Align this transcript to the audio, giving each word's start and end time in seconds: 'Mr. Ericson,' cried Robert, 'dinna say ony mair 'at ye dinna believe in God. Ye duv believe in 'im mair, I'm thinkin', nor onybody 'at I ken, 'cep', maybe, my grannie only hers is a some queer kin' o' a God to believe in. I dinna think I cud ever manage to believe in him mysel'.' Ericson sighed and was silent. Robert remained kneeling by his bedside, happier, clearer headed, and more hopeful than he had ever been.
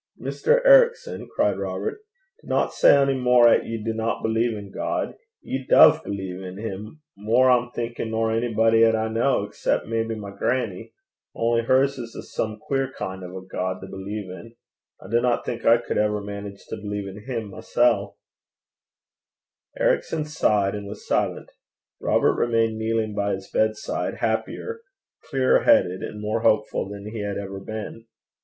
'Mr. 0.19 0.65
Ericson,' 0.65 1.27
cried 1.35 1.59
Robert, 1.59 1.99
'dinna 2.41 2.69
say 2.71 2.97
ony 2.97 3.13
mair 3.13 3.47
'at 3.47 3.67
ye 3.67 3.77
dinna 3.83 4.15
believe 4.23 4.57
in 4.57 4.71
God. 4.71 5.13
Ye 5.43 5.63
duv 5.69 6.03
believe 6.03 6.41
in 6.41 6.57
'im 6.57 7.01
mair, 7.15 7.51
I'm 7.51 7.69
thinkin', 7.69 8.09
nor 8.09 8.31
onybody 8.31 8.83
'at 8.83 8.95
I 8.95 9.13
ken, 9.13 9.51
'cep', 9.51 9.85
maybe, 9.85 10.15
my 10.15 10.31
grannie 10.31 10.93
only 11.35 11.61
hers 11.61 11.99
is 11.99 12.15
a 12.15 12.23
some 12.23 12.57
queer 12.57 12.87
kin' 12.91 13.23
o' 13.23 13.37
a 13.37 13.45
God 13.45 13.79
to 13.81 13.87
believe 13.87 14.27
in. 14.31 14.55
I 14.99 15.07
dinna 15.07 15.39
think 15.45 15.65
I 15.67 15.77
cud 15.77 15.99
ever 15.99 16.19
manage 16.19 16.65
to 16.69 16.77
believe 16.77 17.07
in 17.07 17.25
him 17.25 17.51
mysel'.' 17.51 18.17
Ericson 19.77 20.25
sighed 20.25 20.73
and 20.73 20.87
was 20.87 21.05
silent. 21.07 21.51
Robert 22.01 22.33
remained 22.33 22.79
kneeling 22.79 23.13
by 23.13 23.33
his 23.33 23.51
bedside, 23.51 24.15
happier, 24.15 24.81
clearer 25.29 25.59
headed, 25.59 26.01
and 26.01 26.19
more 26.19 26.39
hopeful 26.39 26.89
than 26.89 27.05
he 27.05 27.21
had 27.21 27.37
ever 27.37 27.59
been. 27.59 28.07